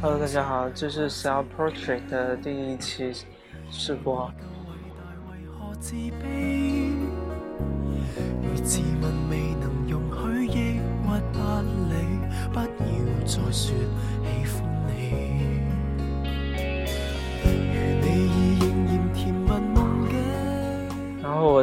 [0.00, 3.12] Hello，大家好，这是 Self Portrait 的第一期
[3.70, 4.28] 试播。
[4.34, 4.44] 然
[5.58, 5.74] 后我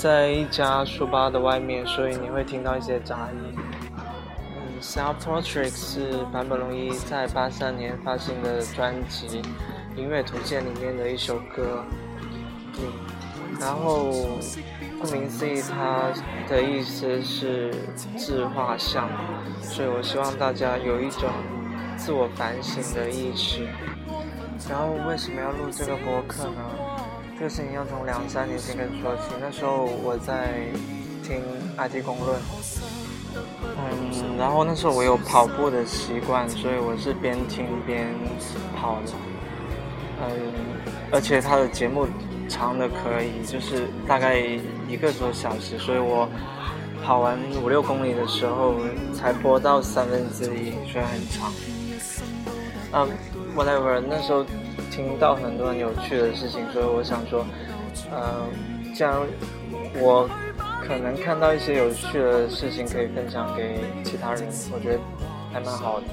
[0.00, 3.54] 在一家书吧的外面，所以你会听到一些杂音。
[3.94, 9.42] 嗯 Self Portrait 是坂本龙一在八三年发行的专辑
[9.94, 11.84] 《音乐图鉴》里面的一首歌。
[12.78, 12.80] 嗯
[13.60, 14.10] 然后，
[15.02, 16.08] 顾名思义，它
[16.48, 17.70] 的意思是
[18.16, 19.06] 自画像，
[19.60, 21.28] 所以我希望大家有一种
[21.98, 23.66] 自我反省的意识。
[24.66, 26.89] 然后，为什么要录这个播客呢？
[27.40, 29.34] 这个事情要从两三年前开始说起。
[29.40, 30.60] 那时候我在
[31.22, 31.40] 听
[31.78, 32.38] IT 公论。
[33.78, 38.08] 嗯，然后那时候我有跑步的习惯，所以我是边听边
[38.76, 39.12] 跑的。
[40.20, 40.52] 嗯，
[41.10, 42.06] 而且他的节目
[42.46, 44.36] 长的可以，就是大概
[44.86, 46.28] 一个多小时，所以我
[47.02, 48.74] 跑完五六公里的时候
[49.14, 51.50] 才播到三分之一，虽然很长。
[52.92, 53.08] 嗯
[53.56, 54.44] ，whatever，那时候
[54.90, 57.46] 听到很多很有趣的事情，所以我想说，
[58.10, 58.46] 呃，
[58.94, 59.26] 这样
[59.94, 60.28] 我。
[60.82, 64.98] 可能看到一些有趣的事情可以分享给其他人，我觉得
[65.52, 66.06] 还蛮好的。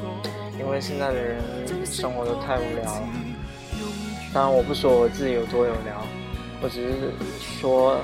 [0.59, 1.39] 因为现在的人
[1.84, 3.02] 生活都太无聊了。
[4.31, 6.06] 当然，我不说我自己有多有聊，
[6.62, 7.12] 我只是
[7.59, 7.97] 说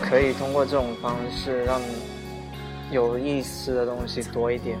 [0.00, 1.78] 可以通过这种方式让
[2.90, 4.78] 有意思的东西多一点。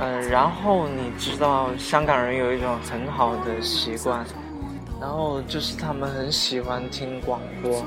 [0.00, 4.24] 嗯，然后你知道香港人有一种很好的习惯，
[5.00, 7.84] 然后就是他们很喜欢听广播。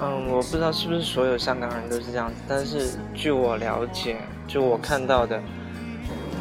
[0.00, 4.16] 嗯，我不知道是不是所有香港人都是这样子，但是据我了解，
[4.46, 5.40] 就我看到的，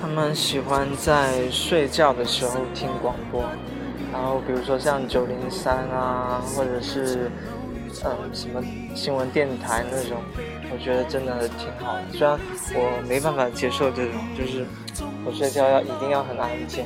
[0.02, 3.44] 他们喜欢在睡觉的时候听广播，
[4.12, 7.32] 然后比如说像九零三啊，或者是
[8.04, 8.64] 嗯什么
[8.96, 10.22] 新闻电台那种，
[10.72, 12.04] 我觉得真的挺好的。
[12.12, 12.40] 虽然
[12.74, 14.66] 我没办法接受这种，就是
[15.26, 16.86] 我睡觉要一定要很安静，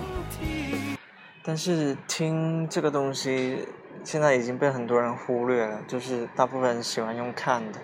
[1.43, 3.67] 但是听这个东西。
[4.03, 7.79] 现在已经被很多人忽略了，就是大部分人喜欢用看的，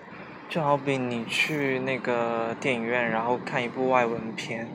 [0.48, 4.66] 就好比你去那个电影院，然后看一部外文片，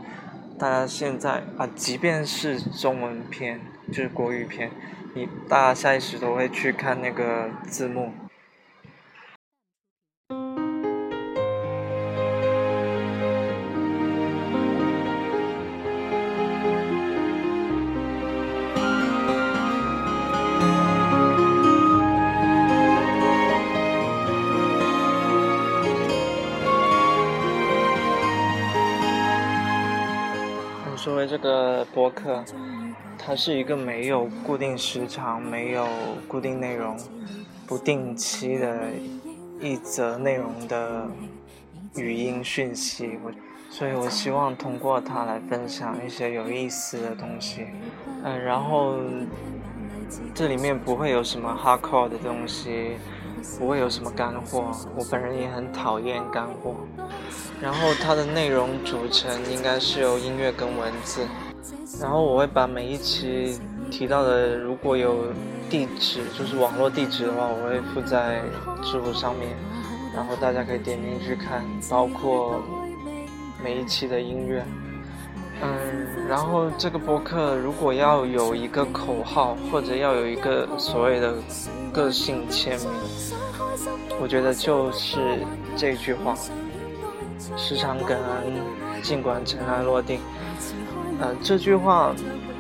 [0.59, 4.69] 大家现在啊，即便是中文片，就是国语片，
[5.15, 8.11] 你大家下意识都会去看那个字幕。
[31.01, 32.43] 作为这个播客，
[33.17, 35.87] 它是一个没有固定时长、没有
[36.27, 36.97] 固定内容、
[37.65, 38.77] 不定期的
[39.61, 41.07] 一则内容的
[41.95, 43.31] 语音讯息，我，
[43.69, 47.65] 所以我希望通过它来分享一些有意思的东西，
[48.23, 48.97] 嗯，然后
[50.35, 52.97] 这里面不会有什么 hardcore 的东西。
[53.57, 56.75] 不会有什么干货，我本人也很讨厌干货。
[57.61, 61.25] 然后它的内容组成应该是由音乐跟文字。
[61.99, 63.59] 然后我会把每一期
[63.91, 65.25] 提到的，如果有
[65.69, 68.41] 地址，就是网络地址的话，我会附在
[68.81, 69.49] 知乎上面，
[70.15, 72.61] 然后大家可以点进去看，包括
[73.63, 74.63] 每一期的音乐。
[75.61, 81.33] 嗯，然后这个播客如果要有一个口号，或者要有一个所谓的
[81.91, 82.89] 个性签名，
[84.21, 85.39] 我觉得就是
[85.75, 86.33] 这句话：
[87.57, 88.53] 时常感恩，
[89.01, 90.19] 尽管尘埃落定。
[91.19, 92.13] 呃，这句话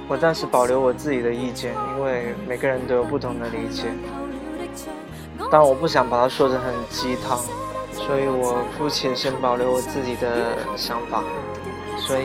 [0.09, 3.83] 我暂时保留我自己的意见，因为每个人都有不同的理解。
[5.49, 7.39] 但我不想把它说得很鸡汤，
[7.93, 11.23] 所以我姑且先保留我自己的想法。
[11.99, 12.23] 所以。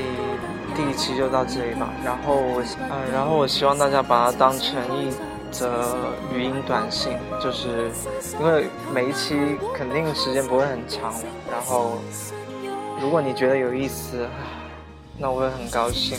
[0.76, 2.60] 第一期就到这里吧，然后我，
[2.90, 5.08] 嗯，然后我希望大家把它当成一
[5.52, 5.96] 则
[6.34, 7.92] 语音短信，就是
[8.40, 11.14] 因为每一期肯定时间不会很长，
[11.48, 12.00] 然后
[13.00, 14.26] 如果你觉得有意思，
[15.16, 16.18] 那我会很高兴，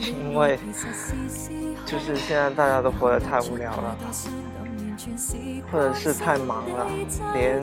[0.00, 0.58] 因为
[1.84, 3.96] 就是现在大家都活得太无聊了，
[5.70, 6.86] 或者是太忙了，
[7.34, 7.62] 连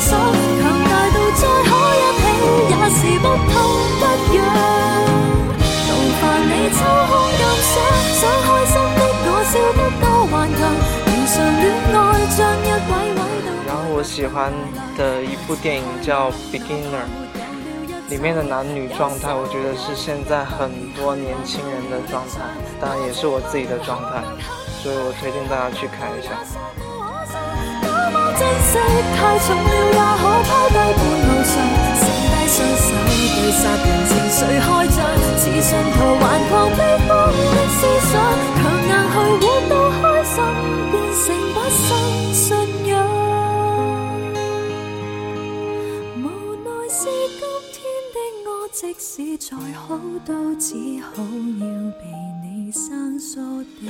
[0.00, 2.24] 想，强大到再可一起，
[2.70, 3.52] 也是不痛
[3.98, 4.02] 不
[4.34, 4.38] 痒。
[5.88, 5.90] 劳
[6.20, 6.78] 烦你抽
[7.08, 7.40] 空欣
[7.72, 7.74] 赏，
[8.14, 10.60] 想开心的我笑得多顽强，
[11.06, 11.64] 如常恋
[11.94, 11.96] 爱
[12.30, 13.20] 像一位位。
[13.66, 14.52] 然后我喜欢
[14.96, 17.06] 的一部电影叫《Beginner》，
[18.10, 22.40] 里面的男女状态，我觉得是现在很多年轻人的状态，
[22.80, 24.22] 当然也是我自己的状态，
[24.82, 26.30] 所以我推荐大家去看一下。
[28.66, 28.74] 色
[29.16, 31.54] 太重了，也可抛低半路上，
[32.00, 32.88] 剩低双手
[33.34, 34.98] 对杀人情谁开仗？
[35.38, 37.78] 似信徒顽狂悲观的思
[38.10, 38.12] 想，
[38.56, 38.58] 强
[38.88, 40.34] 硬去活到开心，
[40.90, 41.24] 变成
[41.54, 41.80] 不生
[42.34, 42.44] 信
[42.88, 42.92] 仰。
[46.16, 46.24] 无
[46.64, 47.00] 奈是
[47.38, 47.40] 今
[47.72, 47.76] 天
[48.12, 48.16] 的
[48.46, 49.08] 我，即使
[49.38, 49.88] 再好，
[50.24, 50.66] 都只
[51.00, 51.06] 好
[51.60, 51.64] 要
[52.00, 52.02] 被
[52.42, 53.30] 你生疏
[53.62, 53.82] 的。